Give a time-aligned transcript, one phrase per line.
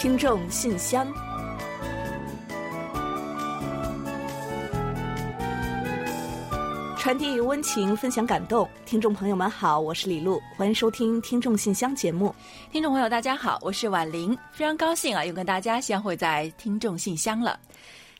[0.00, 1.12] 听众信箱，
[6.96, 8.68] 传递温情，分享感动。
[8.86, 12.32] 听众朋友们好，我是李璐，欢迎收听《听众信箱》节目。
[12.70, 17.58] 听众朋友大家好，我是婉玲，非常高兴啊，又跟大家相会在《听众信箱》了。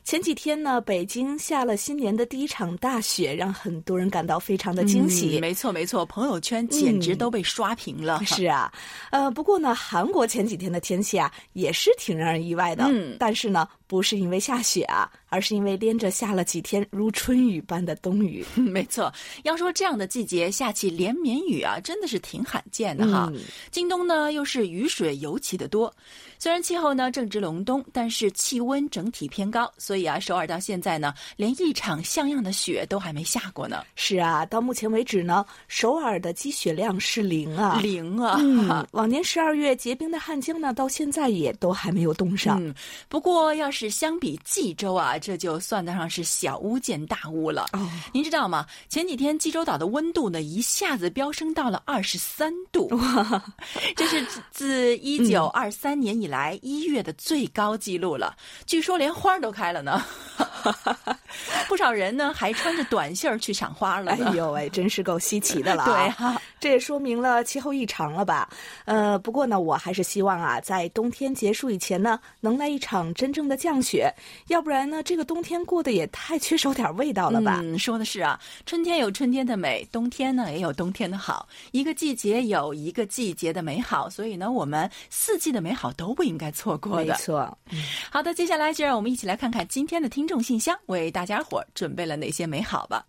[0.09, 5.37] 前几天呢，北京下了新年的第一场大雪，让很多人感到非常的惊喜。
[5.37, 8.19] 嗯没错没错，朋友圈简直都被刷屏了。
[8.25, 8.73] 是啊，
[9.11, 12.85] 呃，不过呢，韩国前几天的天气啊，也是挺让人意外的。
[12.89, 18.45] 嗯但是呢，不是因为下雪啊，而是因为连着下了几天如春雨般的冬雨。
[18.55, 19.11] 没错，
[19.43, 23.27] 要说这样的季节下起连绵雨啊，真的是挺罕见的哈。
[23.33, 23.39] 嗯
[23.71, 25.91] 京东呢又是雨水尤其的多，
[26.37, 37.79] 虽然气候呢正值隆冬，但是气温整体偏高，所以啊，首尔到现在呢连一场像样的雪都还没下过呢，是啊，到目前为止呢，首尔的积雪量是零啊。
[37.81, 38.37] 零啊。
[38.39, 42.63] 嗯， 往年十二月结冰的汉江呢，到现在也都还没有冻上。
[42.63, 42.71] 嗯，
[43.07, 47.67] 不过要是相比济州啊，这就算得上是小巫见大巫了。
[47.73, 48.65] 哦，您知道吗？
[48.89, 52.89] 前几天济州岛的温度呢，一下子飙升到了二十三度，
[53.95, 58.35] 这是自自一九二三年以来一月的最高纪录了。
[58.65, 60.03] 据说连花儿都开了呢，
[61.67, 64.17] 不少人呢还穿着短袖儿去赏花了哎。
[64.35, 65.85] 呦喂，真是够稀奇的了、啊。
[65.85, 68.49] 对啊，这也说明了气候异常了吧？
[68.85, 74.13] 呃，不过呢，我还是希望啊，在冬天结束以前呢，能来一场真正的降雪，
[74.47, 77.59] 要不然呢，这个冬天过得也太缺少点味道了吧？
[77.63, 87.05] 嗯，说的是啊，春天有春天的美，冬天呢也有冬天的好，一个季节有一个季节的美好，所以呢，我们四季的美好都不应该错过的。
[87.05, 87.57] 没错，
[88.11, 93.05] 好的，接下来就让我们一起来看看今天的听众信箱为大家伙儿准备了哪些美好吧。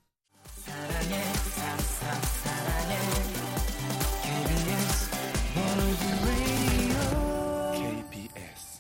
[7.73, 8.77] KBS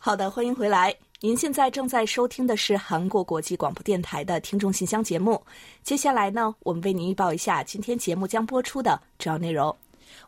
[0.00, 0.96] 好的，欢迎回来。
[1.20, 5.38] 您现在正在收听的是韩国国际广播电台的听众信箱节目。
[5.82, 9.76] 接下来呢，我们为您预报一下今天节目将播出的主要内容。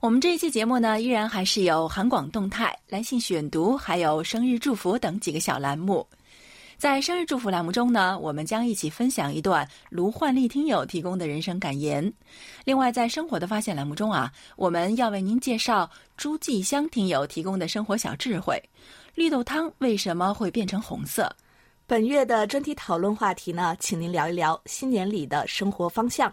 [0.01, 6.07] 我们这一期节目呢，依然还是有韩广动态、来信选读，还有生日祝福等几个小栏目。
[6.81, 12.11] 在生日祝福栏目中呢，我们将一起分享一段卢焕丽听友提供的人生感言。
[12.65, 18.59] 另外，在生活的发现栏目中啊，我们要为您介绍朱继香听友提供的生活小智慧：
[19.15, 21.31] 绿豆汤为什么会变成红色？
[21.87, 26.33] 本月的专题讨论话题呢，请您聊一聊新年里的生活方向。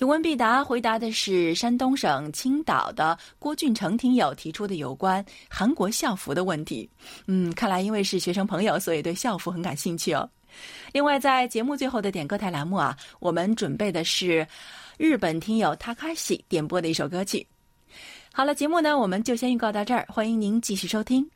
[0.00, 6.88] 有问必答，回答的是山东省青岛的郭俊成听友提出的有关韩国校服的问题。
[7.26, 10.26] 嗯，看来因为是学生朋友，所以对校服很感兴趣哦。
[10.92, 14.46] 另外，在节目最后的点歌台栏目啊，我们准备的是
[14.96, 17.46] 日本听友 Takashi 点播的一首歌曲。
[18.32, 21.30] 好了，节目呢我们就先预告到这儿，欢迎您继续收听。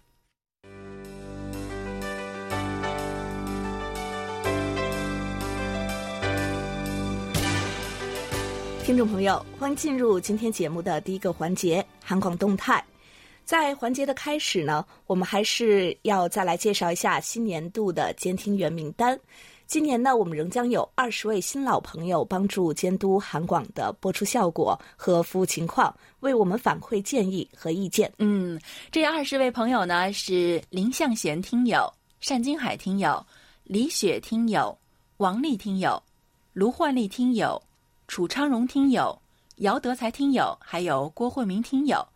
[8.84, 12.84] 听众朋友，欢迎进入今天节目的第一个环节——韩广动态。
[13.42, 19.18] 在环节的开始呢，我们还是要再来介绍一下新年度的监听员名单。
[19.66, 28.12] 今年呢，我们仍将有二十位新老朋友帮助监督韩广的播出效果和服务情况，为我们反馈建议和意见。
[28.18, 28.60] 嗯，
[28.92, 31.90] 这二十位朋友呢是林向贤听友、
[32.20, 33.24] 单金海听友、
[33.62, 34.76] 李雪听友、
[35.16, 36.00] 王丽听友、
[36.52, 37.60] 卢焕丽听友、
[38.06, 39.20] 楚昌荣听友、
[39.56, 42.06] 姚德才听友，还有郭慧明听友。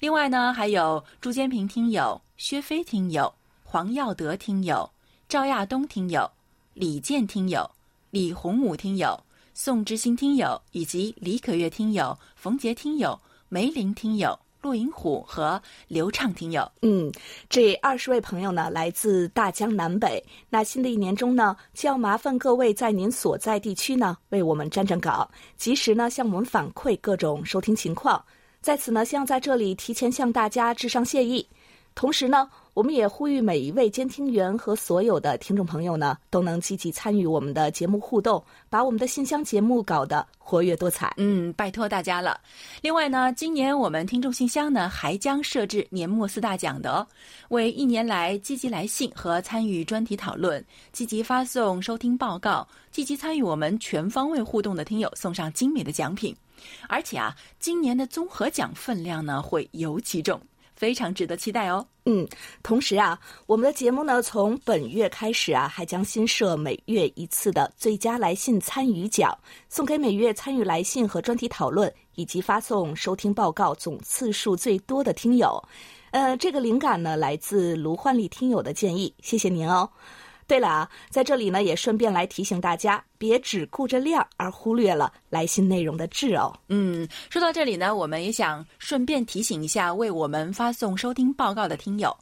[0.00, 4.88] 另外呢，还有朱坚平听友、薛飞听友、黄耀德听友、
[5.28, 6.30] 赵亚东听友、
[6.74, 7.68] 李健听友、
[8.10, 16.70] 李洪武听友、宋之星听友，以及李可月听友、冯杰听友、梅林听友、陆银虎和刘畅听友。
[16.82, 17.12] 嗯，
[17.48, 20.22] 这二十位朋友呢，来自大江南北。
[20.48, 28.22] 那新的一年中呢，就要麻烦各位在您所在地区呢，为我们站站岗，及时呢向我们反馈各种收听情况。
[28.60, 31.48] 在此呢，希望在这里提前向大家致上谢意。
[31.94, 38.40] 同时呢，我们也呼吁每一位监听员和所有的听众朋友呢，都能积极参与我们的节目互动，
[38.70, 41.12] 把我们的信箱节目搞得活跃多彩。
[41.16, 42.40] 嗯，拜托大家了。
[42.80, 47.06] 另外呢，今年我们听众信箱呢还将设置年末四大奖的哦，
[47.48, 56.32] 为一年来积极来信和参与专题讨论、积极发送收听报告、积极参与我们全方位互动的听友送上精美的奖品。
[56.88, 60.40] 而且啊，今年的综合奖分量呢会尤其重，
[60.78, 61.84] 非常值得期待哦。
[62.04, 62.26] 嗯，
[62.62, 69.36] 同时啊，我们的节目呢，从本月开始啊，还将新设每月一次的最佳来信参与奖，
[69.68, 75.62] 送给每月参与来信和专题讨论以及发送收听报告总次数最多的听友。
[76.12, 79.90] 呃，这个灵感呢来自卢焕丽听友的建议，谢谢您哦。
[80.48, 86.58] 对了啊，在这里呢也顺便来提醒大家，别只顾着量而忽略了来信内容的质哦。
[86.68, 92.16] 嗯，说到这里呢，我们也想顺便提醒一下为我们发送收听报告的听友。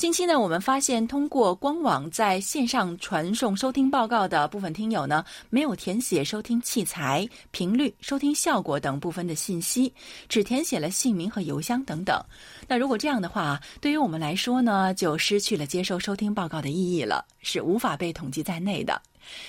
[0.00, 9.92] 近期呢，我们发现通过官网在线上传送收听报告的部分听友呢，没有填写收听器材、频率、收听效果等部分的信息，
[10.26, 12.18] 只填写了姓名和邮箱等等。
[12.66, 19.02] 那如果这样的话，对于我们来说呢，就失去了接收收听报告的意义了，是无法被统计在内的。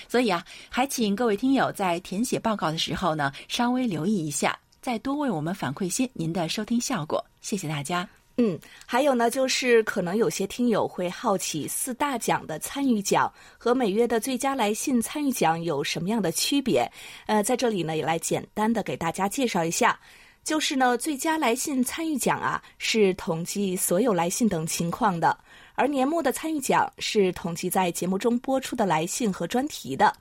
[0.06, 7.24] 所以啊，还请各位听友在填写报告的时候呢，稍微留意一下，再多为我们反馈些您的收听效果。
[7.40, 8.06] 谢谢大家。
[8.36, 16.90] 嗯，还有呢，就是可能有些听友会好奇四大奖的参与奖和每月的最佳来信参与奖有什么样的区别？
[17.26, 19.98] 呃，在这里呢，也来简单的给大家介绍一下。
[20.44, 25.30] 就是呢，最佳来信参与奖啊，是统计所有来信等情况的；
[25.74, 30.12] 而年末的参与奖是统计在节目中播出的来信和专题的。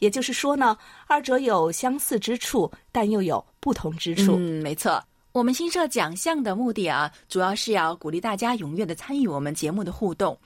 [0.00, 0.76] 也就是说呢，
[1.06, 4.36] 二者有相似之处，但又有不同之处。
[4.36, 5.02] 嗯，没错。
[5.32, 10.36] 我们新设奖项的目的啊，主要是要鼓励大家踊跃的参与我们节目的互动。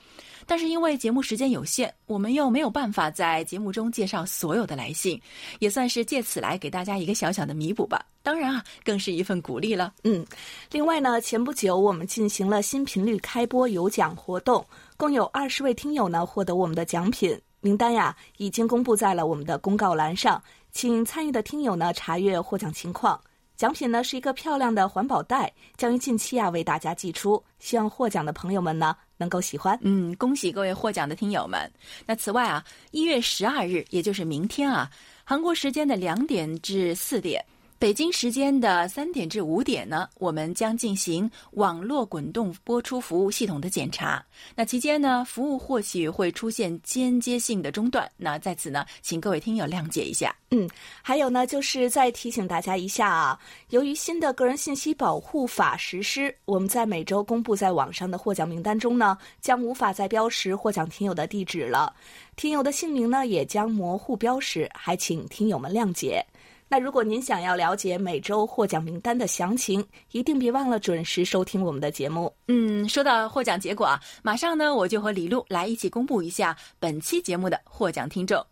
[0.45, 5.19] 但是因为节目时间有限，我们又没有办法在节目中介绍所有的来信，
[5.57, 8.05] 也算是借此来给大家一个小小的弥补吧。
[8.21, 9.91] 当然啊，更是一份鼓励了。
[10.03, 10.23] 嗯，
[10.69, 14.63] 另外呢，前不久我们进行了新频率开播有奖活动，
[14.97, 20.39] 共有二十位听友呢获得我们的奖品名单呀，已经公布在了我们的公告栏上，
[20.71, 23.19] 请参与的听友呢查阅获奖情况。
[23.55, 29.77] 奖品呢是一个漂亮的环保袋，将于近期啊为大家寄出，希望获奖的朋友们呢能够喜欢。
[29.81, 31.71] 嗯，恭喜各位获奖的听友们。
[32.05, 34.89] 那此外啊，一月十二日，也就是明天啊，
[35.23, 37.43] 韩国时间的两点至四点。
[37.85, 44.25] 北京时间的三点至五点呢，我们将进行网络滚动播出服务系统的检查。
[44.55, 48.11] 那期间呢，服务或许会出现间接性的中断。
[48.17, 50.35] 那在此呢，请各位听友谅解一下。
[50.49, 50.67] 嗯，
[51.03, 53.39] 还有呢，就是再提醒大家一下啊，
[53.69, 61.95] 由于新的个人信息保护法实施，我们在每周公布在网上的获奖名单中呢，将无法再标识获奖听友的地址了，
[62.35, 66.25] 听友的姓名呢也将模糊标识，还请听友们谅解。
[66.75, 69.81] 那如果您想要了解每周获奖名单的详情，
[70.11, 72.29] 一定别忘了准时收听我们的节目。
[72.49, 78.45] 嗯，说到获奖结果啊，马上呢我就和李璐来一起公布一下本期节目的获奖听众。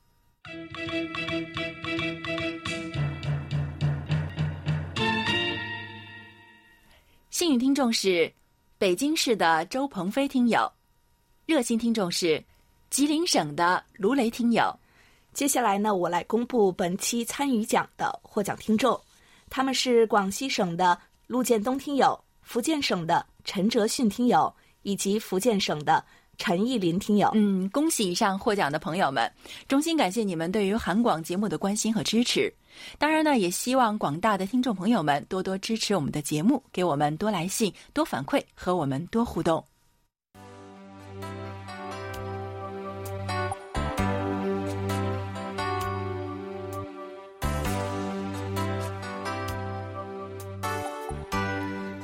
[7.29, 8.31] 幸运听众是
[8.77, 10.71] 北京市的周鹏飞听友，
[11.45, 12.41] 热心听众是
[12.89, 14.73] 吉林省的卢雷听友。
[15.33, 18.99] 接下来呢，我来公布本期参与奖的获奖听众，
[19.49, 24.53] 他们是广西省的陆建东听友、福建省的陈哲迅听友
[24.83, 26.03] 以及福建省的
[26.37, 27.31] 陈义林听友。
[27.33, 29.31] 嗯，恭喜以上获奖的朋友们，
[29.67, 32.53] 衷心感谢你们对于韩广节目的关心和支持。
[32.99, 39.63] 当然呢，也希望广大的听众朋友们多多支持我们的节目，给我们多来信、多反馈和我们多互动。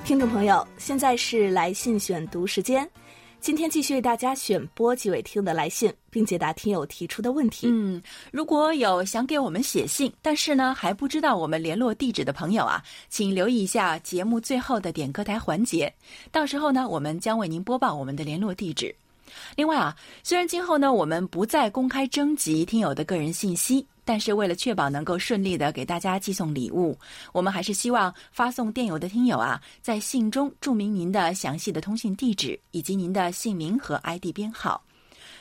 [0.09, 2.89] 听众朋友，现在是来信选读时间。
[3.39, 7.67] 今天继续为大家选播几位听的来信，并解答听友提出的问题。
[7.69, 8.01] 嗯，
[8.31, 15.93] 如果有想给我们写信，但是呢还不知道我们联络地址的朋友啊，请留意一下节目最后的点歌台环节，
[16.31, 18.95] 到时候呢我们将为您播报我们的联络地址。
[19.55, 23.85] 另外啊，虽然今后呢我们不再公开征集听友的个人信息。
[24.09, 26.97] 但是为了确保能够顺利的给大家寄送礼物，
[27.31, 34.83] 我们还是希望发送电邮的听友啊，在信中注明您的详细的通信地址以及您的姓名和 ID 编号。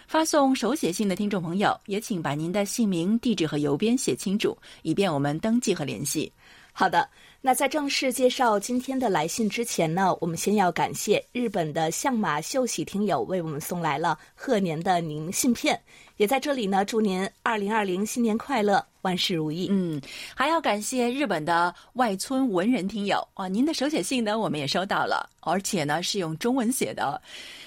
[0.06, 6.30] 发送手写信的听众朋友，也请把您的姓名、地址和邮编写清楚，以便我们登记和联系。
[6.70, 7.08] 好的，
[7.40, 15.80] 那在正式介绍今天的来信之前呢，我们先要感谢日本的相马秀喜听友为我们送来了贺年的明信片。
[16.16, 19.68] 也在这里呢，祝您二零二零新年快乐，万事如意。
[19.70, 19.98] 嗯，
[20.34, 27.18] 还要感谢日本的外村文人听友啊，您的手写信呢，我们也收到了，而且呢是用中文写的。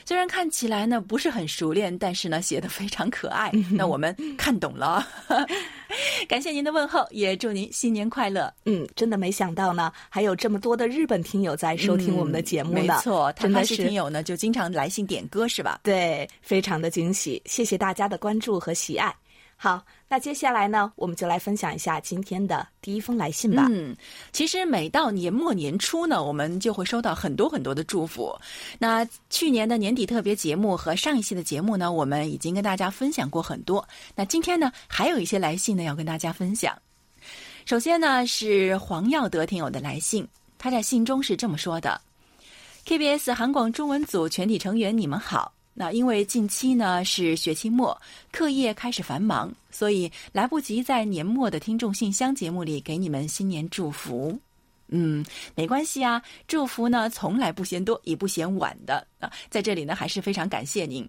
[0.05, 5.07] 虽然看起来呢不是很熟练，但是呢写的非常可爱， 那我们看懂了。
[6.29, 8.53] 感谢您的问候，也祝您新年快乐。
[8.65, 12.81] 嗯，真的没想到呢，还有这么多的日本听友在收听我们的节目呢。
[12.81, 15.79] 没错，真的是听友呢就经常来信点歌是吧？
[15.81, 19.13] 对，非常的惊喜，谢谢大家的关注和喜爱。
[19.63, 23.68] 好，那接下来呢，我们就来分享一下今天的第一封来信吧。
[23.70, 23.96] 嗯，
[24.32, 28.36] 其实每到年末年初呢，我们就会收到很多很多的祝福。
[28.80, 33.88] 那去年的年底特别节目和上一期的节目呢，我们已经跟大家分享过很多。
[34.15, 36.75] 那今天呢，还有一些来信呢要跟大家分享。
[37.63, 40.27] 首先呢，是黄耀德听友的来信，
[40.58, 42.01] 他在信中是这么说的
[42.88, 48.00] ：“KBS 韩广中文组全体成员，你们好。”那因为近期呢是学期末，
[48.32, 54.38] 课业开始繁忙，所以来不及在年末的听众信箱节目里给你们新年祝福。
[54.90, 55.25] 嗯，
[55.56, 59.32] 没关系啊，祝福呢从来不嫌多也不嫌晚的啊。
[59.50, 61.08] 在这里呢，还是非常感谢您。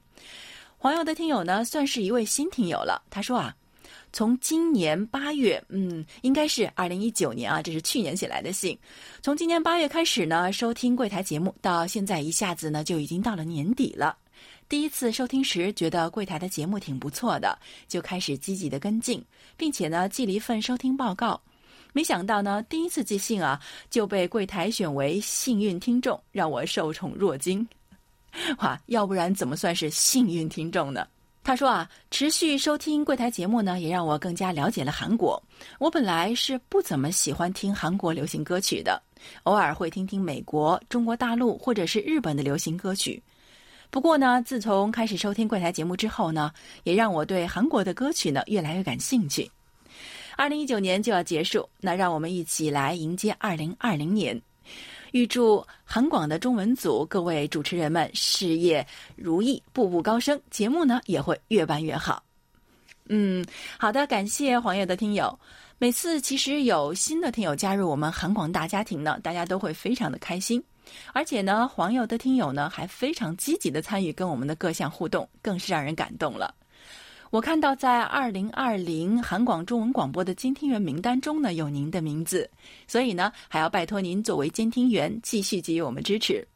[0.78, 3.02] 黄油的听友呢，算是一位新听友了。
[3.10, 3.52] 他说啊，
[4.12, 8.78] 从今年八月，嗯，应该是二零一九年啊，这是去年写来的信。
[9.20, 14.16] 从今年八月开始呢，收听柜台节目，到现在一下子呢，就已经到了年底了。
[14.72, 19.22] 第一次收听时觉得柜台的节目挺不错的，就开始积极的跟进，
[19.54, 21.38] 并且呢寄了一份收听报告。
[21.92, 23.60] 没想到呢第一次寄信啊
[23.90, 27.68] 就被柜台选为幸运听众，让我受宠若惊。
[28.60, 31.06] 哇，要不然怎么算是幸运听众呢？
[31.44, 35.38] 他说啊，持续收听柜台节目呢，也让我更加了解了韩国。
[35.80, 39.02] 我本来是不怎么喜欢听韩国流行歌曲的，
[39.42, 43.22] 偶尔会听听美国、中国大陆或者是日本的流行歌曲。
[43.92, 46.50] 不过呢，自从开始收听柜台节目之后呢，
[46.82, 49.48] 也让我对韩国的歌曲呢越来越感兴趣。
[50.34, 54.40] 二零一九年就要结束，那让我们一起来迎接二零二零年。
[55.10, 58.84] 预祝韩广的中文组各位主持人们事业
[59.14, 62.24] 如意，步步高升，节目呢也会越办越好。
[63.10, 63.44] 嗯，
[63.76, 65.38] 好的，感谢黄叶的听友。
[65.76, 70.64] 每次其实有新的听友加入我们韩广大家庭呢，大家都会非常的开心。
[71.12, 76.54] 而且呢，黄友的听友呢还非常积极的参与跟我们的各项互动，更是让人感动了。
[77.30, 82.48] 我看到在二零二零韩广中文广播的监听员名单中呢有您的名字，
[82.86, 86.46] 所以呢还要拜托您作为监听员继续给予我们支持。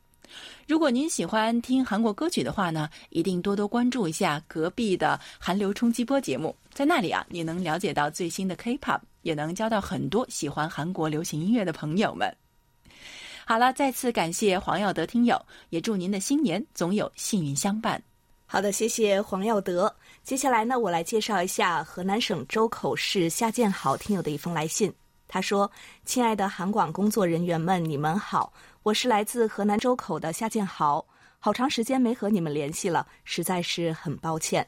[0.67, 12.37] 如果您喜欢听韩国歌曲的话呢，一定多多关注一下隔壁的韩流冲击波节目，在那里啊你能了解到最新的 K-pop，也能交到很多喜欢韩国流行音乐的朋友们。
[13.49, 18.03] 好了，再次感谢黄耀德听友，也祝您的新年总有幸运相伴。
[18.45, 19.95] 好的，谢谢黄耀德。
[20.25, 24.93] 接下来呢，我来介绍一下河南省周口市夏建豪听友的一封来信。
[25.29, 25.71] 他说
[26.05, 31.07] ：“亲爱的韩广工作人员们，你们好，我是来自河南周口的夏建豪。
[31.39, 34.67] 好长时间没和你们联系了，实在是很抱歉。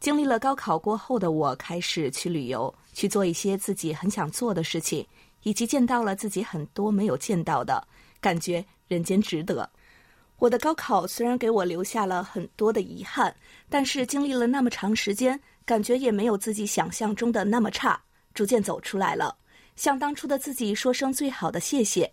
[0.00, 5.06] 经历了高考过后的我，开始去旅游，去做一些自己很想做的事情，
[5.42, 7.86] 以及见到了自己很多没有见到的。”
[8.20, 9.68] 感觉人间值得。
[10.38, 13.34] 我的高考虽然给我留下了很多的遗憾，
[13.68, 18.00] 但是经历了那么长时间，感觉也没有自己想象中的那么差，
[18.34, 19.36] 逐渐走出来了。
[19.76, 22.12] 向当初的自己说声最好的谢谢。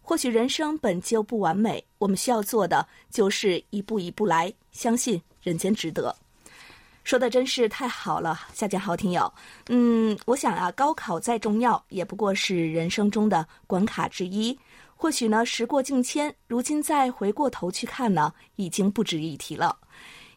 [0.00, 6.14] 或许人生本就不完美，我们需要做的就是一步一步来，相信人间值得。
[7.04, 9.32] 说的真是太好了，夏建豪听友。
[9.68, 14.56] 嗯，我想啊，高考再重要，也不过是人生中的关卡之一。
[14.94, 19.76] 或许呢，时过境迁，如今再回过头去看呢，已经不值一提了。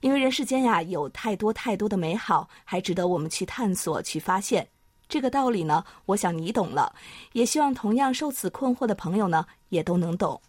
[0.02, 4.68] 因为人世间呀，有太多太多的美好，还值得我们去探索、去发现。
[5.08, 6.92] 这个道理呢，我想你懂了，
[7.34, 10.42] 也希望同样受此困惑的朋友呢，也都能懂。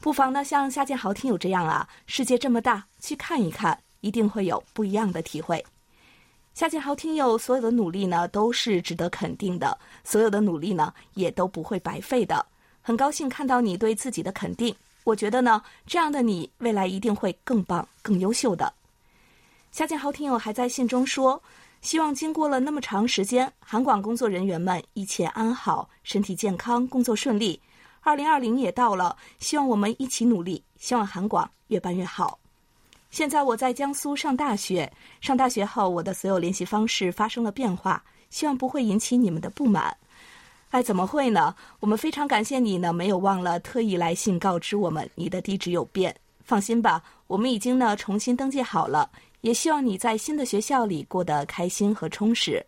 [0.00, 5.64] 不妨呢，像夏建豪听友这样啊，世界这么大，去看一看，一定会有不一样的体会。
[6.52, 12.44] 夏建豪听友所有的努力呢，都是值得肯定的，所有的努力呢，也都不会白费的。
[12.82, 18.70] 很高兴看到你对自己的肯定，我觉得呢，这样的你未来一定会更棒、更优秀的。
[19.70, 21.42] 夏建豪听友还在信中说，
[21.80, 27.58] 希望经过了那么长时间，韩广工作人员们一切安好，身体健康，工作顺利。
[28.02, 32.38] 二零二零也到了，希望我们一起努力，希望韩广越办越好。
[33.12, 34.90] 现在我在江苏上大学，
[35.20, 39.94] 上大学后我的所有联系方式发生了变化，希望不会引起你们的不满。
[40.70, 41.54] 哎，怎么会呢？
[41.80, 46.16] 我们非常感谢你呢，没有忘了特意来信告知我们你的地址有变。
[46.42, 49.10] 放心吧，我们已经呢重新登记好了。
[49.42, 52.64] 也希望你在新的学校里过得开心和充实。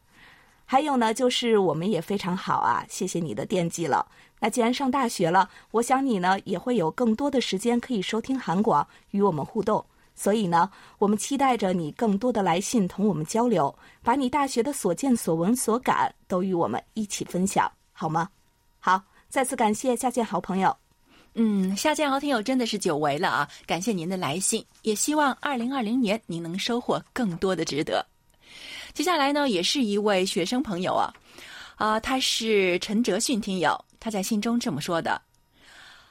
[0.66, 4.06] 还有呢，就是我们也非常好啊，谢谢你的惦记了。
[4.38, 9.82] 那既然上大学了，我想你呢也会有更多的时间可以收听韩广，与我们互动。
[10.14, 17.70] 所以呢，我们期待着你更多的来信同我们交流，把你大学的所见所闻所感都与我们一起分享。
[17.92, 18.28] 好吗？
[18.78, 20.76] 好，再次感谢夏建豪朋友。
[21.34, 23.48] 嗯，夏建豪听友真的是久违了啊！
[23.66, 28.06] 感谢您的来信，也希望二零二零年您能收获更多的值得。
[28.92, 31.12] 接下来呢，也是一位学生朋友啊，
[31.74, 35.20] 啊，他是陈哲迅听友，他在信中这么说的：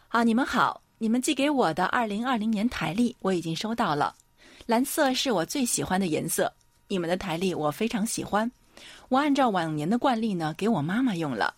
[0.09, 4.15] 啊，你们好，你们寄给我的二零二零年台历我已经收到了，
[4.65, 6.49] 蓝色是我最喜欢的颜色，
[6.87, 8.49] 你们的台历我非常喜欢，
[9.09, 11.53] 我按照往年的惯例呢，给我妈妈用了，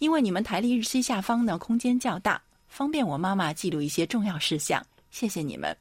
[0.00, 5.76] 因为你们台历日期下方呢空间较大，方便我妈妈记录一些重要事项，谢谢你们。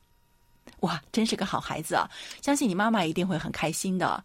[0.81, 2.07] 哇，真是个好孩子啊！
[2.43, 4.23] 相信你妈妈一定会很开心的。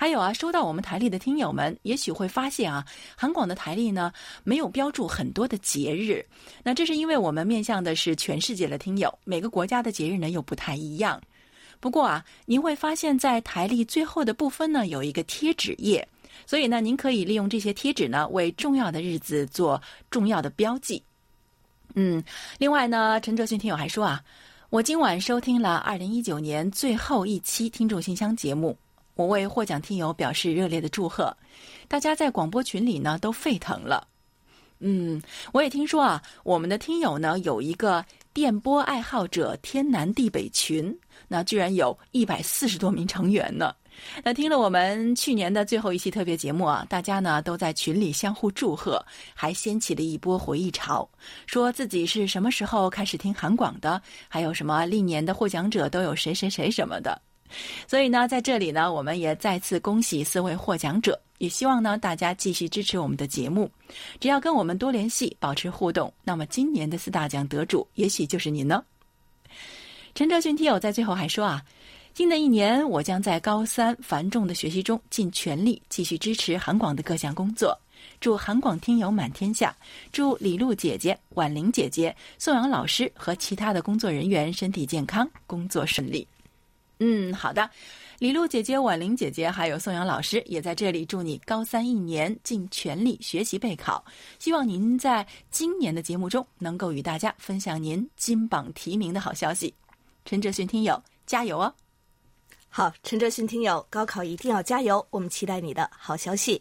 [0.00, 2.86] 还有啊，收到我们台历的听友们，也许会发现啊，
[3.16, 4.12] 韩广的台历呢
[4.44, 6.24] 没有标注很多的节日。
[6.62, 11.20] 那这是因为我们面向的是全世界的听友，每个国家的节日呢又不太一样。
[11.80, 16.06] 不过啊，您会发现在台历最后的部分呢有一个贴纸页，
[16.46, 21.02] 所以呢，您可以利用这些贴纸呢为重要的日子做重要的标记。
[21.94, 22.22] 嗯，
[22.58, 24.22] 另外呢，陈哲迅听友还说啊。
[24.70, 28.76] 我今晚收听了二零一九年最后一期听众信箱节目，
[29.18, 31.36] 我为获奖听友表示热烈的祝贺，
[31.88, 34.06] 大家在广播群里呢都沸腾了。
[34.78, 35.20] 嗯，
[35.52, 40.96] 我也听说啊，我们的听友呢有一个电波爱好者天南地北群，
[41.26, 43.74] 那居然有一百四十多名成员呢。
[44.22, 51.10] 那听了我们去年的最后一期特别节目啊，大家呢都在群里相互祝贺，还掀起了一波回忆潮，
[51.48, 57.20] 说自己是什么时候开始听韩广的，还有什么历年的获奖者都有谁谁谁什么的。
[57.86, 63.70] 所以呢，在这里呢，我们也再次恭喜四位获奖者，也希望呢大家继续支持我们的节目，
[64.20, 68.84] 只要跟我们多联系，保持互动，那么今年的四大奖得主也许就是您呢。
[70.14, 71.62] 陈哲迅听友在最后还说啊。
[72.14, 77.78] 新的一年，我将在高三繁重的学习中尽全力继续支持韩广的各项工作。
[78.20, 79.76] 祝韩广听友满天下，
[80.10, 86.26] 祝李璐姐姐、婉玲姐姐、宋阳老师和其他的工作人员身体健康，工作顺利。
[87.00, 87.70] 嗯，好的，
[88.18, 94.04] 李璐姐姐、婉玲姐姐还有宋阳老师也在这里祝你高三一年尽全力学习备考。
[94.38, 99.72] 希望您在今年的节目中能够与大家分享您金榜题名的好消息。
[100.24, 101.72] 陈哲迅听友，加油哦！
[102.68, 105.06] 好，陈哲迅听友，高考一定要加油！
[105.10, 106.60] 我们期待你的好消息。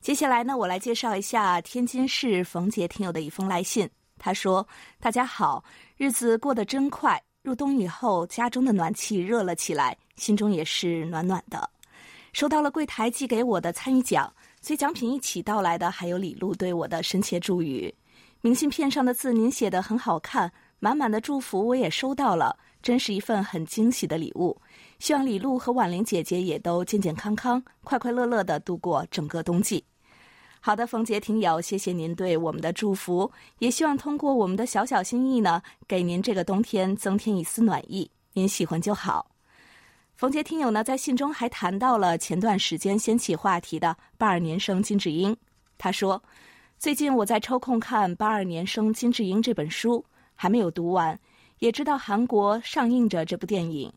[0.00, 3.88] 接下来呢，我来介绍一下天津市冯杰听友的一封来信。
[4.18, 4.66] 他说
[4.98, 5.62] ：“大家好，
[5.96, 11.70] 日子过得真快，入冬以后，家中的暖气热了起来，心中也是暖暖的。
[12.34, 14.30] 收到了柜台寄给我的参与奖，
[14.60, 17.92] 随奖品一起到来的还有李璐对我的深切祝语。
[18.42, 24.56] 明信片上的字您写的很好看，满满的祝福我也收到了。”真是一份很惊喜的礼物，
[24.98, 29.82] 希望李璐和婉玲姐姐也都健健康康、快快乐乐的度过整个冬季。
[30.60, 38.10] 好的，冯杰听友，谢谢您对我们的祝福，也希望通过我们的小小心意呢，给您这个冬天增添一丝暖意。
[38.32, 39.30] 您喜欢就好。
[40.16, 45.34] 冯杰听友呢，在信中还谈到了前段时间掀起话题的八二年生金智英。
[45.78, 46.20] 他说
[46.76, 51.18] ：“最近我在抽空看《八二年生金智英》这本书，还没有读完。”
[51.60, 53.92] 也知道韩国上映着这部电影，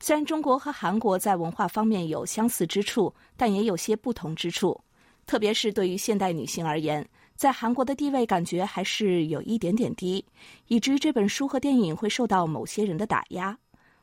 [0.00, 4.80] 虽然中国和韩国在文化方面有相似之处，但也有些不同之处。
[5.26, 10.24] 特别是对于现代女性而言，在韩国的地位感觉还是有一点点低，
[10.68, 13.56] 以至于这本书和电影会受到某些人的打压。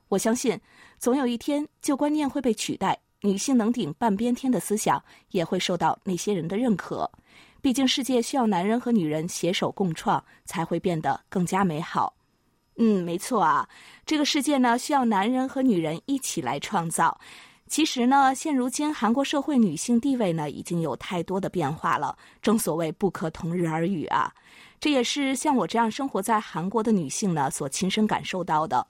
[0.10, 0.60] 我相信，
[1.00, 7.10] 总有一天旧观念会被取代，女性能顶半边天的思想也会受到那些人的认可。
[7.62, 12.14] 毕竟，世界需要男人和女人携手共创，才会变得更加美好。
[12.76, 13.68] 嗯，没错啊，
[14.06, 17.18] 这个世界呢需要男人和女人一起来创造。
[17.68, 24.32] 其实呢，现如今韩国社会女性地位呢已经有太多的变化了，正所谓不可同日而语啊。
[24.80, 28.86] 这也是像我这样生活在韩国的女性呢所亲身感受到的。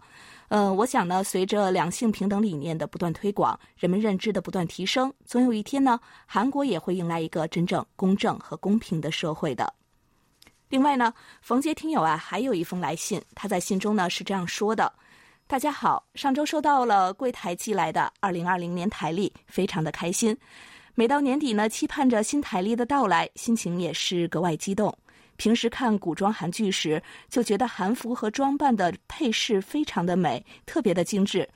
[0.50, 9.74] 嗯，我想呢，随着两性平等理念的不断推广，人们认知的不断提升，总有一天呢，韩国也会迎来一个真正公正和公平的社会的。
[10.70, 14.92] 另外呢，冯杰听友啊，还有一封来信，他在信中呢是这样说的
[15.54, 20.36] ：“大家好，上周收到了柜台寄来的二零二零年台历，非常的开心。
[20.96, 24.92] 每到年底呢，期盼着新台历的到来，心情也是格外激动。
[25.36, 31.48] 平时看古装韩剧时，就觉得韩服和装扮的配饰非常的美，特别的精致。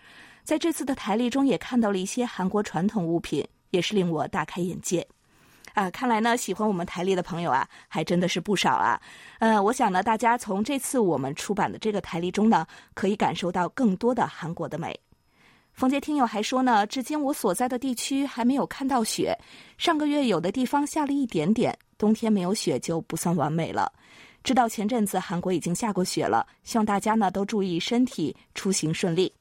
[0.44, 5.08] 在这次的台历中，也看到了一些韩国传统物品，也是令我大开眼界。”
[5.78, 9.00] 啊，看来呢，喜欢我们台历的朋友啊，还真的是不少啊。
[9.38, 15.00] 呃，我想呢，大家从这次我们出版的这个台历中呢，可以感受到更多的韩国的美。
[15.74, 19.38] 冯杰听友还说呢，至今我所在的地区还没有看到雪，
[19.78, 23.94] 上个月有的地方下了一点点，冬天没有雪就不算完美了。
[24.44, 29.32] 知道前阵子韩国已经下过雪了，希望大家呢都注意身体，出行顺利。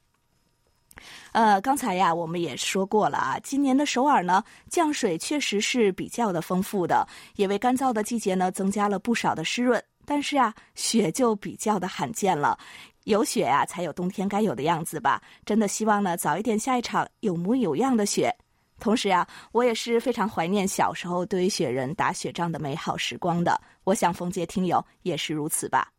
[1.31, 9.83] 呃，刚才呀，我们也说过了啊，今年的首尔呢，降水确实是比较的丰富的，也为干燥的季节呢增加了不少的湿润。
[10.05, 12.57] 但是啊，雪就比较的罕见了，
[13.03, 15.21] 有雪呀，才有冬天该有的样子吧。
[15.45, 18.33] 真的希望呢，早一点下一场有模有样的雪。
[18.79, 23.59] 同时呀，我也是非常怀念小时候堆雪人、打雪仗的美好时光的。
[23.83, 25.91] 我想冯杰听友也是如此吧。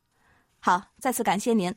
[0.61, 1.75] 好，再次感谢您。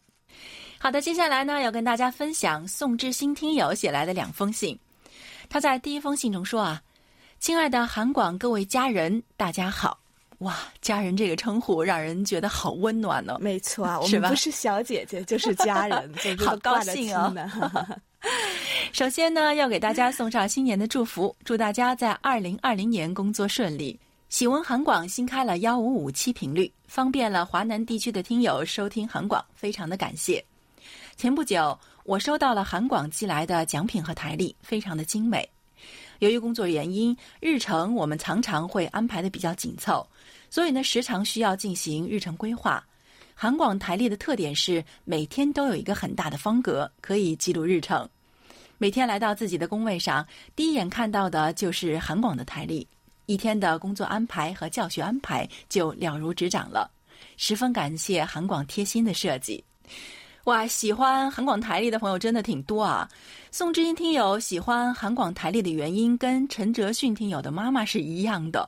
[0.84, 4.76] 好的，接下来呢，要跟大家分享宋志新听友写来的两封信。
[5.48, 6.82] 他在第一封信中说啊
[7.40, 10.00] ：“亲爱的韩广各位家人，大家好！
[10.40, 13.38] 哇，家人这个称呼让人觉得好温暖呢。
[13.40, 17.32] 没错啊， 我们不是小姐姐 就是家人，好高兴哦。
[18.92, 24.00] 首先呢，要给大家送上新年的祝福，祝大家在二零二零年工作顺利。
[24.30, 30.44] 喜闻韩广新开了幺五五七频率，方便了华南地区的听友收听韩广，非常的感谢。”
[31.18, 35.48] 前不久，我收到了韩广寄来的奖品和台历，非常的精美。
[36.20, 40.08] 由于工作原因，日程我们常常会安排的比较紧凑，
[40.50, 42.84] 所以呢，时常需要进行日程规划。
[43.36, 48.08] 韩广台历的特点是每天都有一个很大的方格，可以记录日程。
[48.78, 52.88] 每天来到自己的工位上，第一眼看到的就是韩广的台历，
[53.28, 56.90] 一天的工作安排和教学安排就了如指掌了。
[57.38, 59.64] 十分感谢韩广贴心的设计。
[60.46, 63.08] 哇，喜欢韩广台历的朋友真的挺多啊！
[63.52, 68.68] 宋之音听友喜欢韩广台历的原因跟陈哲迅听友的妈妈是一样的。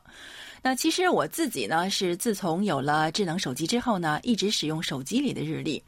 [0.61, 5.81] 那其实我自己呢，是自从有了智能手机之后呢，一直使用手机里的日历。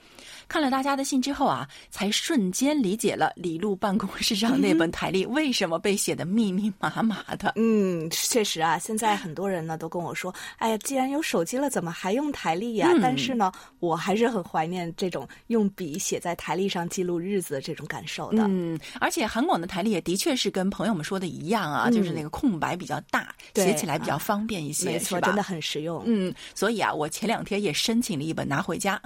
[0.48, 7.54] 看了大家的信之后啊，才瞬间理解了李璐办公室上那本台历为什么被写的密密麻麻的。
[7.56, 18.44] 嗯，确实啊，现在很多人呢都跟我说：“哎呀，既然有手机了，怎么还用台历呀？”但是呢，我还是很怀念这种用笔写在台历上记录日子的这种感受的。
[18.48, 26.04] 嗯，而且韩广的台历也的确是跟朋友们说的一样啊，就是那个空白比较大，写起来比较方便一些，没错，真的很实用。
[26.06, 29.02] 嗯，所以啊，我前两天也申请了一本拿回家，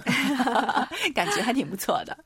[1.15, 1.28] 感。
[1.29, 2.17] 觉还挺不错的。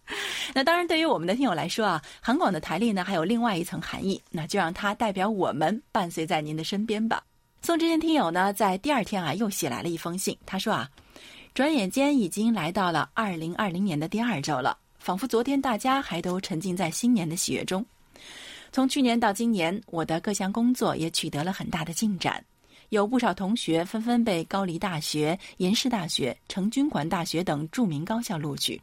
[0.54, 7.24] 那当然，对于我们的听友来说啊，韩广的台历呢，还有另外一层含义，那就让它代表我们伴随在您的身边吧。
[7.62, 10.38] 宋志坚听友呢，在第二天啊，又写来了一封信。
[10.46, 10.90] 他说啊，
[11.54, 17.86] 转眼间已经来到了二零二零年的第二周了，仿佛昨天大家还都沉浸在新年的喜悦中。
[18.72, 22.44] 从去年到今年，我的各项工作也取得了很大的进展。
[22.90, 28.80] 有不少同学纷纷被高丽大学、延世大学、成均馆大学等著名高校录取。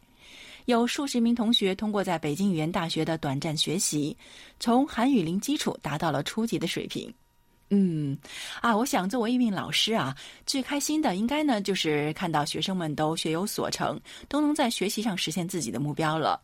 [0.66, 4.16] 有数十名同学通过在北京语言大学的短暂学习，
[4.58, 7.12] 从韩语零基础达到了初级的水平。
[7.72, 8.18] 嗯，
[8.60, 16.40] 啊，我想作为一名老师啊，最开心的应该呢就是看到学生们都学有所成，都能在学习上实现自己的目标了。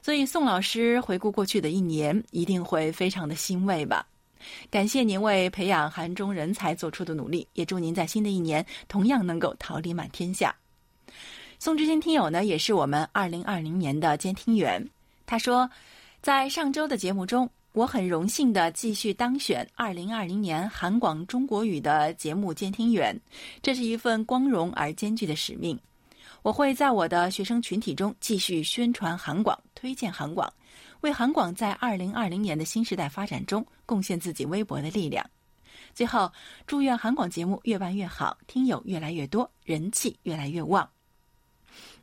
[0.00, 4.06] 所以宋老师回顾过去的一年，一定会非常的欣慰吧。
[4.70, 10.54] 感谢您为培养韩中人才做出的努力，也祝您在新的一年同样能够桃李满天下。
[11.62, 14.82] 宋志新听友呢，也是我们二零二零年的监听员。
[15.26, 15.70] 他说，
[16.22, 23.14] 在上周的节目中，我很荣幸的继续当选二零二零年韩广中国语的节目监听员，
[23.60, 25.78] 这是一份光荣而艰巨的使命。
[26.40, 30.50] 我会在我的学生群体中继续宣传韩广，推荐韩广，
[31.02, 35.22] 为韩广在二零二零年的新时代发展中贡献自己微薄的力量。
[35.94, 36.32] 最后，
[36.66, 40.88] 祝愿韩广节目越办越好，听友越来越多，人气越来越旺。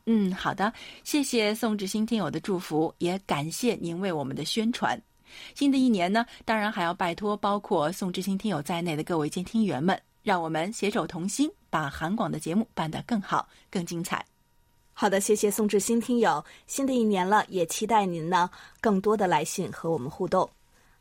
[0.10, 0.72] 嗯，好的，
[1.04, 4.98] 谢谢宋志新听友的祝福，也感谢您为我们的宣传。
[5.54, 14.26] 新的一年呢，当然还要拜托包括宋志新听友在内的各位监听员们，让我们携手同心，把韩广的节目办得更好、更精彩。
[14.94, 16.44] 好的，谢谢宋志新听友。
[16.68, 20.50] 新的一年了，也期待您呢更多的来信和我们互动。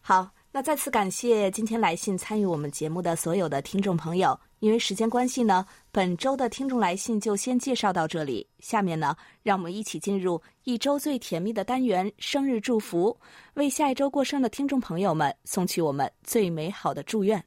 [0.00, 0.28] 好。
[0.52, 4.40] 那再次感谢今天来信参与我们节目的所有的听众朋友。
[4.58, 8.46] 因为时间关系呢，本周的听众来信就先介绍到这里。
[8.58, 13.16] 下面呢，让我们一起进入一周最甜蜜的单元——生日祝福，
[13.54, 17.42] 为下一周过生的听众朋友们送去我们最美好的祝愿。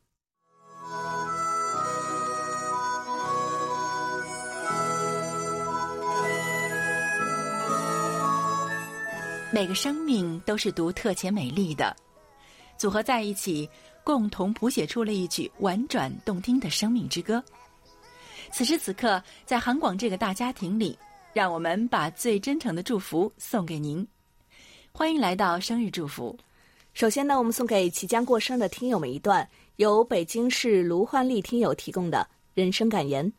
[9.52, 11.96] 每个生命都是独特且美丽的。
[12.78, 13.68] 组合在一起，
[14.04, 17.44] 共同谱写出了一曲婉转动听的生命之歌。
[18.52, 20.98] 此时此刻，在韩广这个大家庭里，
[21.34, 24.06] 让我们把最真诚的祝福送给您。
[24.92, 26.38] 欢迎来到生日祝福。
[26.94, 33.32] 首先呢，我们送给即将过生的听友们一段由北京市卢焕丽听友提供的人生感言：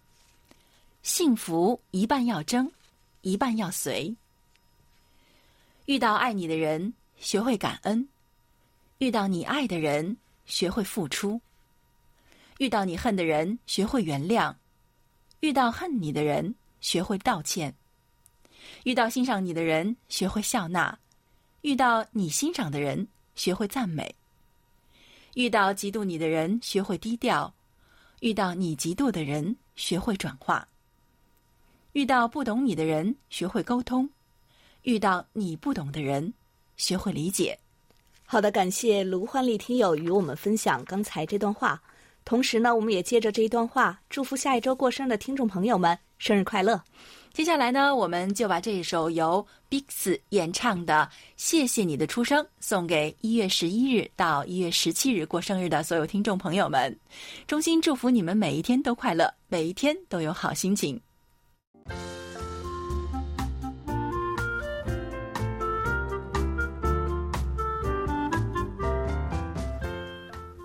[1.03, 2.71] 幸福一半要争，
[3.23, 4.15] 一半要随。
[5.87, 6.93] 遇到爱你的人。
[7.21, 8.03] 学会感恩；
[8.97, 10.17] 遇到你爱的人，
[10.51, 11.41] 学会付出；
[12.59, 14.55] 遇到你恨的人，学会原谅；
[15.39, 17.73] 遇到恨你的人，学会道歉；
[18.83, 20.99] 遇到欣赏你的人，学会笑纳；
[21.63, 24.05] 遇到你欣赏的人，学会赞美；
[25.35, 27.53] 遇到嫉妒你的人，学会低调；
[28.19, 30.67] 遇到你嫉妒的人，学会转化；
[31.93, 34.09] 遇到不懂你的人，学会沟通；
[34.83, 36.35] 遇到你不懂的人，
[36.77, 37.57] 学会理解。
[38.33, 41.83] 好的，感谢卢焕丽听友与我们分享刚才这段话。
[42.25, 46.81] 同时呢，我们也借着这一段话，祝福下一周过生日的听众朋友们生日快乐。
[47.33, 56.97] 接下来呢，我们就把这一首由 Bix 演唱的《谢谢你的出生》送给一月十一日到一月十七日过生日的所有听众朋友们，
[57.49, 61.01] 衷心祝福你们每一天都快乐，每一天都有好心情。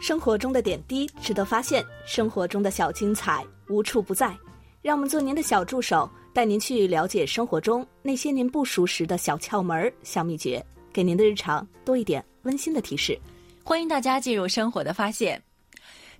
[0.07, 4.37] 生活中的点滴值得发现，生活中的小精彩无处不在。
[4.83, 10.63] 让我们做您的小助手，带您去了解生活中那些您不熟识的小窍门、小秘诀，
[10.93, 13.19] 给您的日常多一点温馨的提示。
[13.63, 15.41] 欢迎大家进入生活的发现。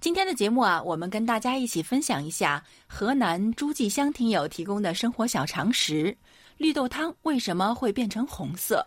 [0.02, 6.18] 今天的节目啊，我们跟大家一起分享一下河南诸暨乡听友提供的生活小常识。
[6.58, 8.86] 绿豆汤为什么会变成红色？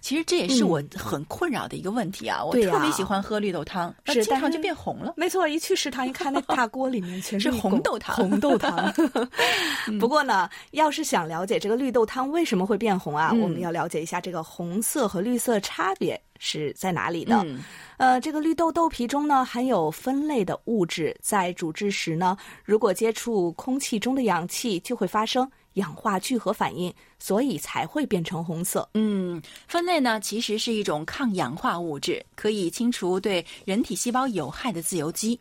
[0.00, 2.42] 其实这也是我很困扰的一个问题啊！
[2.42, 5.12] 我特别喜欢喝绿豆汤，那经常就变红了。
[5.16, 8.92] 没错，一去食堂一看，那大锅里面全是一红豆汤红豆汤。
[10.00, 17.36] 不过呢，要是想了解这个绿豆汤为什么会变红啊，嗯我们要了解一下这个红色和绿色差别是在哪里的。
[17.44, 17.62] 嗯
[17.98, 28.88] 呃，这个绿豆豆皮中呢含有酚类的物质，在煮制时呢，如果接触空气中的氧气，就会发生氧化聚合反应，所以才会变成红色。
[28.94, 35.38] 嗯，酚类呢其实是一种抗氧化物质，可以清除对人体细胞有害的自由基。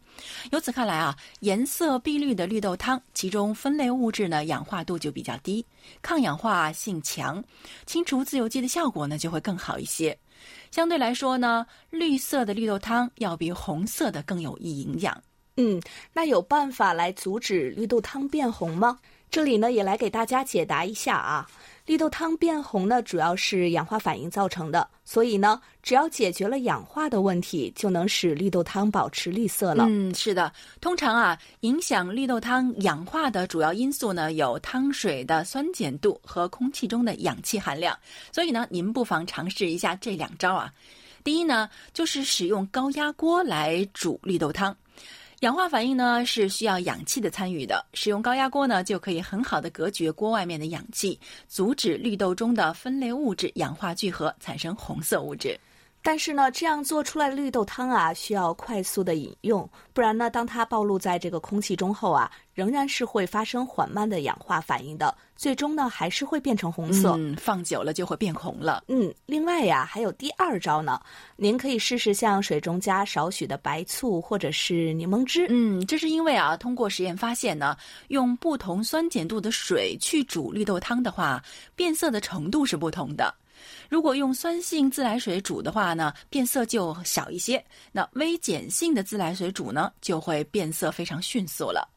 [0.51, 5.65] 由此看来啊，颜色碧绿的绿豆汤，其中酚类物质呢氧化度就比较低，
[6.01, 7.43] 抗氧化性强，
[7.85, 10.17] 清除自由基的效果呢就会更好一些。
[10.71, 15.21] 相对来说呢，绿色的绿豆汤要比红色的更有益营养。
[15.57, 15.81] 嗯，
[16.13, 18.97] 那有办法来阻止绿豆汤变红吗？
[19.31, 21.47] 这里呢，也来给大家解答一下啊。
[21.85, 29.85] 绿豆汤变红呢，主要是氧化反应造成的，所以呢，只要解决了氧化的问题，就能使绿豆汤保持绿色了。
[29.87, 37.97] 嗯，是的，通常啊，影响绿豆汤氧化的主要因素呢，有汤水的酸碱度和空气中的氧气含量。
[38.31, 40.71] 所以呢，您不妨尝试一下这两招啊。
[41.23, 44.75] 第一呢，就是使用高压锅来煮绿豆汤。
[45.41, 55.57] 氧化反应呢是需要氧气的参与的，使用高压锅呢就可以很好的隔绝锅外面的氧气，阻止绿豆中的酚类物质氧化聚合产生红色物质。
[56.01, 67.15] 但是呢，这样做出来的绿豆汤啊，需要快速的饮用，不然呢，当它暴露在这个空气中后啊，仍然是会发生缓慢的氧化反应的，最终呢，还是会变成红色。
[67.17, 68.83] 嗯，放久了就会变红了。
[68.87, 71.01] 嗯，另外呀，还有第二招呢，
[71.35, 75.47] 您可以试试向水中加少许的白醋或者是柠檬汁。
[75.49, 77.75] 嗯，这是因为啊，通过实验发现呢，
[78.07, 81.43] 用不同酸碱度的水去煮绿豆汤的话，
[81.75, 83.35] 变色的程度是不同的。
[83.89, 87.59] 如果用酸性自来水煮的话呢，变色就小一些；
[87.91, 91.89] 那微碱性的自来水煮呢，就会变色非常迅速了。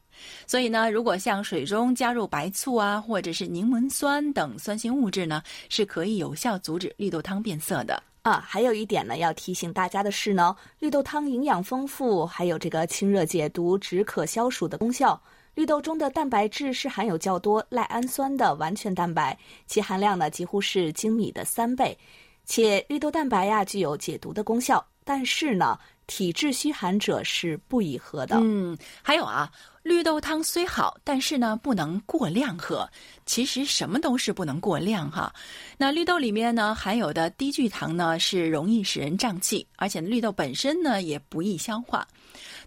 [0.47, 8.01] 所以呢，如果像水中加入白醋啊，或者是柠檬酸等酸性物质呢，是可以有效阻止绿豆汤变色的。
[8.23, 15.21] 啊，还有一点呢，要提醒大家的是呢，绿豆汤营养丰富，还有这个清热解毒、止渴消暑的功效。
[15.55, 19.37] 绿豆中的蛋白质是含有较多赖氨酸的完全蛋白，
[19.67, 21.97] 其含量呢几乎是精米的三倍，
[22.45, 24.83] 且绿豆蛋白呀具有解毒的功效。
[25.05, 28.37] 但是呢，体质虚寒者是不宜喝的。
[28.41, 29.51] 嗯，还有啊，
[29.83, 32.89] 绿豆汤虽好，但是呢不能过量喝。
[33.25, 35.33] 其实什么都是不能过量哈。
[35.77, 42.07] 那绿豆里面呢含有的低聚糖呢是容易使人胀气，而且绿豆本身呢也不易消化。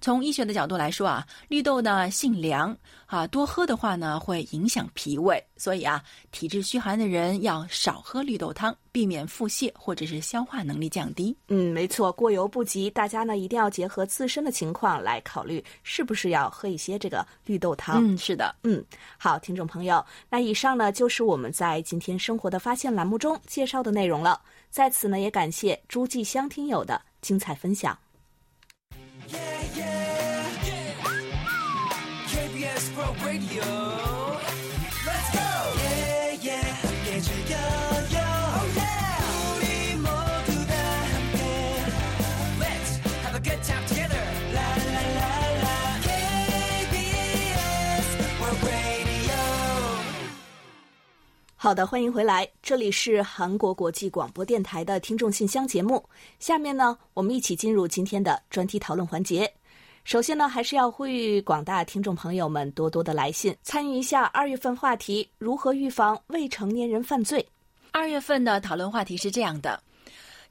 [0.01, 11.37] 从医学的角度来说啊，绿豆呢性凉啊，多喝的话呢会影响脾胃，所以啊，体质虚寒的人要少喝绿豆汤，避免腹泻或者是消化能力降低。
[11.49, 18.15] 嗯，没错，过犹不及，大家呢一定要结合自身的情况来考虑，是不是要喝一些这个绿豆汤。
[18.15, 18.55] 嗯，是的。
[18.63, 18.85] 嗯，
[19.19, 24.41] 好，听众朋友，那以上呢就是我们在今天生活的发现栏目中介绍的内容了。
[24.71, 27.97] 在此呢，也感谢诸暨乡听友的精彩分享。
[29.29, 30.47] Yeah, yeah.
[30.65, 30.95] yeah.
[32.31, 33.65] KBS World Radio.
[35.07, 35.49] Let's go.
[35.83, 36.67] Yeah, yeah.
[36.87, 38.27] 함께 즐겨요.
[38.57, 39.19] Oh, yeah.
[39.57, 40.75] 우리 모두 다
[41.13, 41.43] 함께.
[42.61, 42.91] Let's
[43.25, 44.23] have a good time together.
[44.55, 45.31] La la la
[45.65, 45.77] la.
[46.87, 48.07] KBS
[48.41, 49.41] World Radio.
[51.57, 52.56] 好的，欢迎回来。
[52.67, 56.05] 这里是韩国国际广播电台的听众信箱节目。
[56.41, 59.49] 下面呢，我们一起进入今天的专题讨论环节。
[60.03, 67.47] 首先呢，还是要呼吁广大听众朋友们多多的来信，参与一下二月份话题：如何预防未成年人犯罪。
[67.93, 69.81] 二月份的讨论话题是这样的：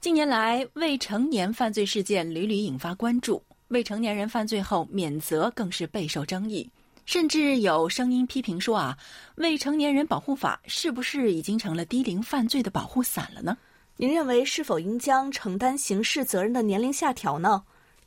[0.00, 6.66] 近年来，未成年犯罪事件屡屡引发关注，未成年人犯罪后免责更是备受争议。
[7.06, 8.98] 甚至有声音批评说啊，
[9.36, 13.56] 未成年人保护法是不是已经成了低龄犯罪的保护伞了呢？
[13.96, 17.62] 您认为是否应将承担刑事责任的年龄下调呢？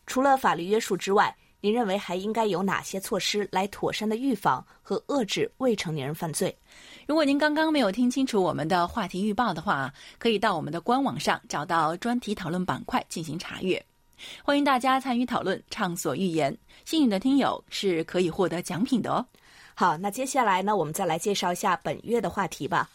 [0.06, 6.54] 除了法律约束之外，您认为还应该有哪些措施来妥善的预防和遏制未成年人犯罪？
[7.08, 13.84] 如果您刚刚没有听清楚我们的话题预报的话，可以到我们的官网上找到专题讨论板块进行查阅。
[14.44, 16.56] 欢迎大家参与讨论，畅所欲言。
[16.86, 19.26] 幸运的听友是可以获得奖品的哦。
[19.76, 22.90] 好，那接下来呢，我们再来介绍一下本月的话题吧。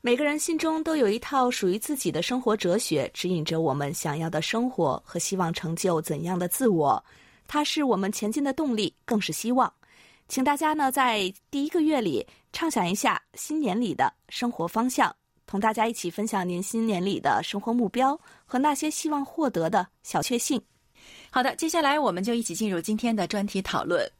[0.00, 7.02] 每个人心中都有一套属于自己的生活哲学，指引着我们想要的生活和希望成就怎样的自我。
[7.46, 9.72] 它是我们前进的动力，更是希望。
[10.28, 15.14] 请大家呢，在第一个月里畅想一下新年里的生活方向，
[15.46, 20.60] 同大家一起分享您新年里的生活目标和那些希望获得的小确幸。
[21.30, 24.10] 好的，接下来我们就一起进入今天的专题讨论。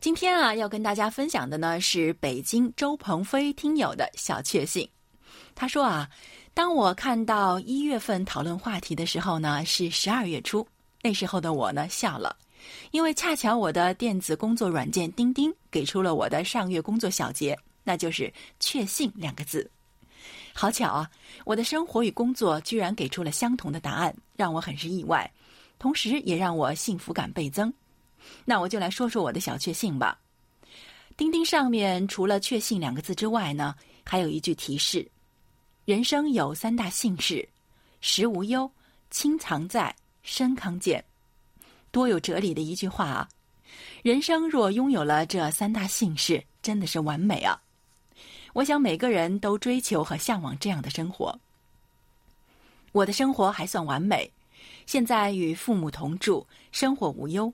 [0.00, 4.88] 今天啊，要跟大家分享的呢是北京周鹏飞听友的小确幸。
[5.54, 6.08] 他说啊，
[6.54, 10.66] 当我看到一月份讨论话题的时候呢，是十二月初，
[11.02, 12.36] 那时候的我呢笑了，
[12.90, 19.70] 因为恰巧我的电子工作软件钉钉给出了我的上月工作小结，那就是“确信”两个字。
[20.54, 21.10] 好巧啊，
[21.44, 25.30] 我的生活与工作居然给出了相同的答案，让我很是意外。
[25.78, 27.72] 同时也让我幸福感倍增。
[28.44, 30.18] 那我就来说说我的小确幸吧。
[31.16, 35.10] 钉钉上面除了“确幸”两个字之外呢，还有一句提示：
[35.84, 37.48] 人生有三大幸事，
[38.00, 38.70] 食无忧，
[39.10, 41.04] 亲藏在，身康健。
[41.90, 43.28] 多有哲理的一句话啊！
[44.02, 47.61] 人生若拥有了这三大幸事，真的是完美啊！
[48.52, 51.38] 我想每个人都追求和向往这样的生活。
[52.92, 54.30] 我的生活还算完美。
[54.86, 57.52] 现在与父母同住，生活无忧。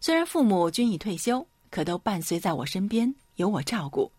[0.00, 4.10] 虽然父母均已退休，可都伴随在我身边，有我照顾。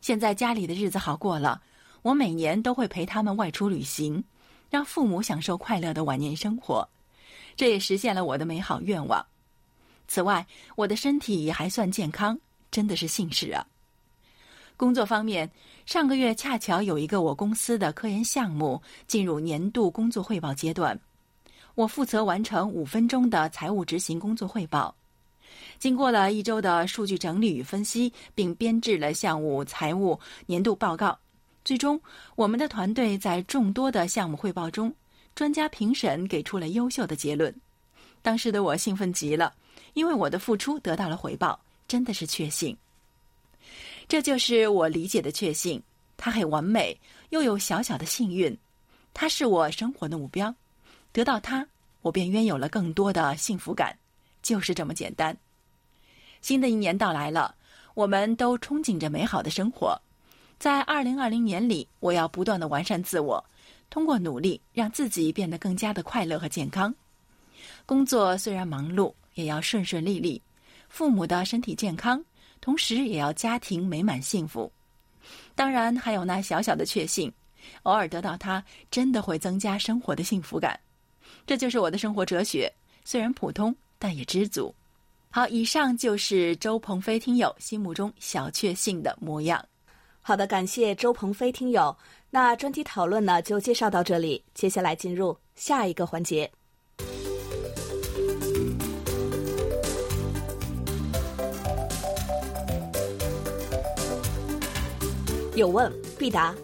[0.00, 1.62] 现在家里的日子好过了，
[2.02, 4.24] 我每年都会陪他们外出旅行，
[4.70, 6.88] 让父母享受快乐的晚年生活。
[7.56, 9.24] 这也实现了我的美好愿望。
[10.08, 12.38] 此外，我的身体也还算健康，
[12.70, 13.66] 真的是幸事啊。
[14.80, 15.50] 工作方面，
[15.84, 20.98] 上个月恰巧有一个我公司的科研项目进入年度工作汇报阶段。
[21.74, 24.94] 我负责完成五分钟的财务执行工作汇报，
[25.78, 31.18] 经过了一周的数据整理与分析，并编制了项目财务年度报告。
[31.62, 32.00] 最终，
[32.34, 34.90] 我们的团队在众多的项目汇报中，
[35.34, 37.54] 专家评审给出了优秀的结论。
[38.22, 39.52] 当时的我兴奋极了，
[39.92, 42.74] 因为我的付出得到了回报，真的是确信。
[44.10, 45.80] 这就是我理解的确信，
[46.16, 48.58] 它很完美，又有小小的幸运，
[49.14, 50.52] 它是我生活的目标。
[51.12, 51.64] 得到它，
[52.02, 53.96] 我便拥有了更多的幸福感，
[54.42, 55.36] 就是这么简单。
[56.42, 57.54] 新的一年到来了，
[57.94, 59.96] 我们都憧憬着美好的生活。
[60.58, 63.44] 在二零二零年里，我要不断的完善自我，
[63.90, 66.92] 通过努力让自己变得更加的快乐和健康。
[67.86, 70.42] 工作虽然忙碌，也要顺顺利利；
[70.88, 72.20] 父母的身体健康，
[72.60, 74.70] 同时也要家庭美满幸福。
[75.54, 77.32] 当然，还有那小小的确幸，
[77.82, 80.78] 偶尔得到它，真的会增加生活的幸福感。
[81.46, 82.72] 这就是我的生活哲学，
[83.04, 84.74] 虽然普通，但也知足。
[85.30, 89.64] 好，以上就是周鹏飞听友心目中小确幸的模样。
[90.20, 91.96] 好的，感谢周鹏飞听友。
[92.30, 94.42] 那专题讨论呢，就介绍到这里。
[94.54, 96.50] 接下来进入下一个环节。
[105.56, 106.54] 有问必答。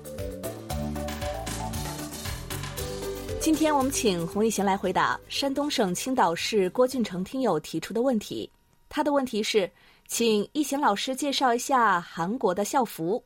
[3.41, 8.49] 今天我们请洪一贤来回答山东省青岛市郭俊成听友提出的问题。
[8.89, 9.68] 他的问题是，
[10.07, 13.22] 请一贤老师介绍一下韩国的校服。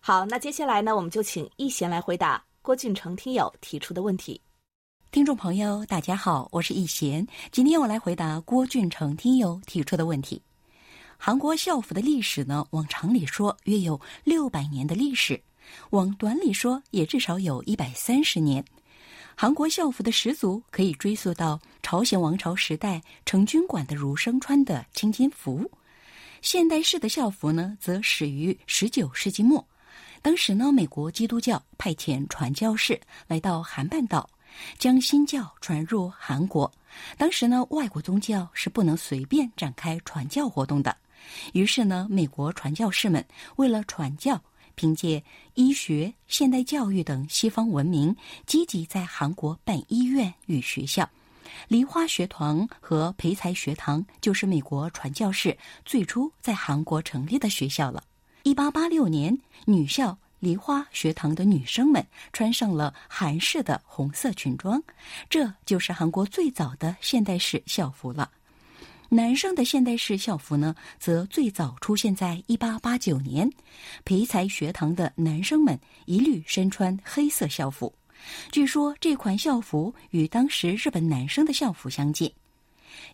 [0.00, 4.40] 好，那接下来呢，我们就请一贤来回答郭俊成听友提出的问题。
[5.10, 10.40] 听众朋友，大家好，我是易贤，今天我来回答郭俊成听友提出的问题。
[11.26, 15.40] 韩国校服的历史呢，往长里说约有六百年的历史，
[15.88, 18.62] 往短里说也至少有一百三十年。
[19.34, 25.70] 韩国校服的始祖可以追溯到朝鲜王朝时代成军馆的儒生穿的青金服，
[26.42, 29.66] 现代式的校服呢，则始于十九世纪末。
[30.20, 34.28] 当时呢，美国基督教派遣传教士来到韩半岛，
[34.76, 36.70] 将新教传入韩国。
[37.16, 40.94] 当时呢，外国宗教是不能随便展开传教活动的。
[41.52, 43.24] 于是呢，美国传教士们
[43.56, 44.40] 为了传教，
[44.74, 45.22] 凭借
[45.54, 48.14] 医学、现代教育等西方文明，
[48.46, 51.08] 积极在韩国办医院与学校。
[51.68, 58.02] 梨花学堂和培才学堂就是美国传教士最初在韩国成立的学校了。
[58.42, 64.82] 一八八六年，女校梨花学堂的女生们穿上了韩式的红色裙装，
[65.30, 68.28] 这就是韩国最早的现代式校服了。
[69.10, 73.48] 男生的现代式校服呢，则最早出现在一八八九年，
[74.04, 77.94] 培才学堂的男生们一律身穿黑色校服。
[78.50, 82.32] 据说这款校服与当时日本男生的校服相近。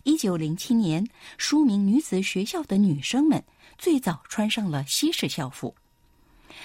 [0.03, 1.05] 一九零七年，
[1.37, 3.43] 书名女子学校的女生们
[3.77, 5.75] 最早穿上了西式校服。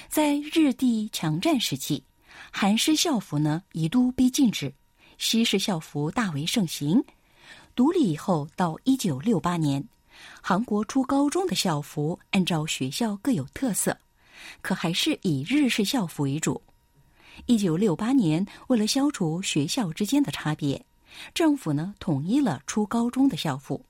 [0.09, 2.03] 在日帝强占时期，
[2.53, 4.73] 韩式校服呢一度被禁止，
[5.19, 7.03] 西式校服大为盛行。
[7.77, 9.87] 独立以后，到一九六八年，
[10.41, 13.95] 韩国初高中的校服按照学校各有特色，
[14.63, 16.63] 可还是以日式校服为主。
[17.45, 20.83] 一九六八年，为了消除学校之间的差别，
[21.35, 23.85] 政府呢统一了初高中的校服，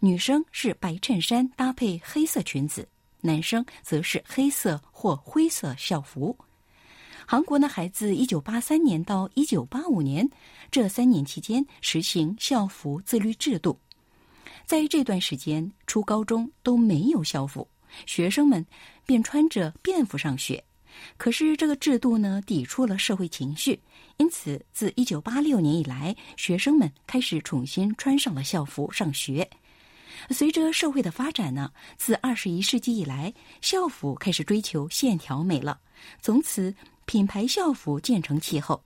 [0.00, 2.86] 女生是白衬衫搭配黑色裙子，
[3.22, 6.36] 男生则是黑色或灰色校服。
[7.26, 10.28] 韩国呢，还自一九八三年到一九八五年
[10.70, 13.78] 这三年期间实行校服自律制度，
[14.66, 17.66] 在这段时间，初高中都没有校服，
[18.06, 18.64] 学生们
[19.06, 20.62] 便穿着便服上学。
[21.16, 23.80] 可是这个制度呢，抵触了社会情绪，
[24.18, 29.48] 因此自一九八六年以来，学生们开始重新穿上了校服上学。
[30.30, 35.80] 随着社会的发展呢，自二十一世纪以来，校服开始追求线条美了，
[36.20, 36.72] 从此
[37.04, 38.82] 品牌校服渐成气候。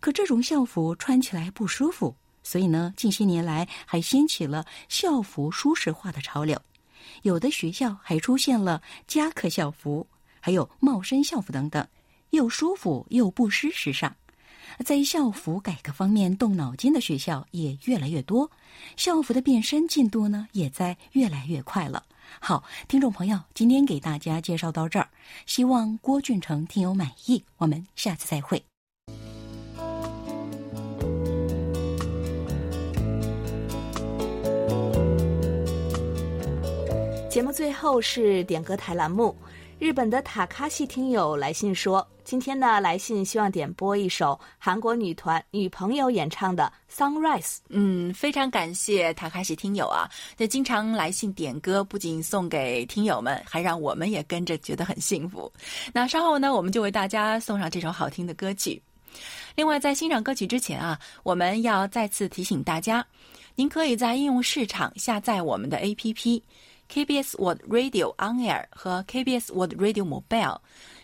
[0.00, 6.60] 可这种校服穿起来不舒服，所以呢，近些年来还掀起了校服舒适化的潮流，
[7.22, 10.06] 有的学校还出现了夹克校服。
[10.40, 11.84] 还有帽衫校服等等，
[12.30, 14.14] 又舒服又不失时尚。
[14.84, 18.50] 在校服改革方面动脑筋的学校也越来越多，
[18.96, 22.02] 校服的变身进度呢也在越来越快了。
[22.40, 25.08] 好，听众朋友，今天给大家介绍到这儿，
[25.46, 27.44] 希望郭俊成听友满意。
[27.56, 28.62] 我们下次再会。
[37.30, 39.36] 节目最后是点歌台栏目。
[39.78, 47.42] 日本的塔卡西听友来信说，今天呢来信希望点播一首韩国女团女朋友演唱的《Sunrise》。
[47.68, 55.52] 嗯，非常感谢塔卡西听友啊，这经常来信点歌，不仅送给听友们，还让我们也跟着觉得很幸福。
[55.92, 58.80] 那稍后呢，我们就为大家送上这首好听的歌曲。
[59.56, 63.06] 另外，在欣赏歌曲之前啊，我们要再次提醒大家，
[63.54, 66.40] 您可以在应用市场下载我们的 APP。
[66.90, 70.58] KBS World Radio On Air 和 KBS World Radio Mobile，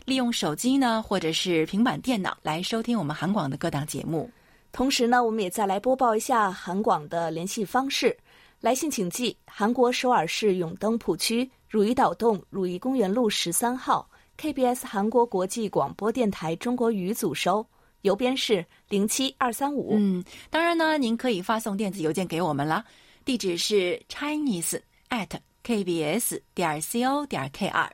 [0.05, 4.31] 利用手机呢或者是平板电脑来收听我们韩广的各档节目。
[4.73, 8.17] 同时呢，我们也再来播报一下韩广的联系方式。
[8.61, 14.09] 来信请寄韩国首尔市永登浦区汝矣岛洞汝矣公园路十三号
[14.39, 17.67] KBS 韩国国际广播电台中国语组收，
[18.03, 19.95] 邮编是零七二三五。
[19.97, 22.85] 嗯，当然呢，您可以发送电子邮件给我们了，
[23.25, 24.81] 地址是 Chinese
[25.11, 25.29] at。
[25.65, 27.89] Kbs 点 co 点 kr，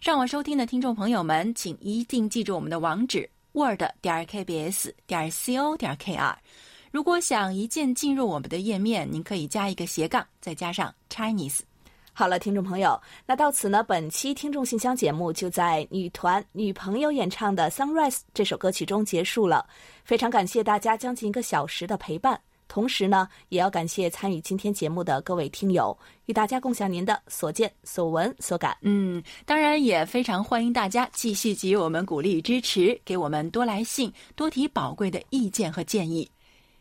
[0.00, 6.34] 上网收听的听众朋友们，请一定记住我们的网址：word 点 kbs 点 co 点 kr。
[6.90, 11.60] 如果想一键进入我们的页面，您可以加一个斜杠，再加上 Chinese。
[12.12, 19.66] 好了，听众朋友，那到此呢，本期听众信箱节目就在女团女朋友演唱的《Sunrise》这首歌曲中结束了。
[20.04, 22.38] 非常感谢大家将近一个小时的陪伴。
[22.72, 25.94] 同时呢，也要感谢参与今天节目的各位听友，
[26.24, 28.74] 与大家共享您的所见所闻所感。
[28.80, 36.26] 嗯，当然也非常欢迎大家继续给予我们鼓励与支持，给我们多来信，多提宝贵的意见和建议。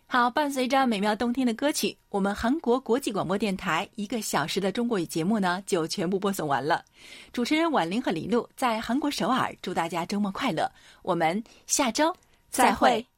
[0.08, 6.86] 好，伴随着美妙动听的歌曲，我们韩国国际广播电台一个小时的中国语节目呢，就全部播送完了。
[7.34, 10.72] 主持人婉玲和李璐在韩国首尔，祝大家周末快乐。
[11.02, 12.16] 我们下周
[12.50, 13.11] 再会。